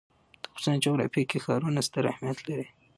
د 0.41 0.43
افغانستان 0.47 0.83
جغرافیه 0.85 1.23
کې 1.29 1.43
ښارونه 1.45 1.79
ستر 1.87 2.03
اهمیت 2.11 2.37
لري. 2.49 2.67